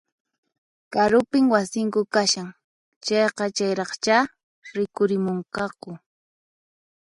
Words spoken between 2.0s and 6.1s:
kashan, chayqa chayraqchá rikurimunqaku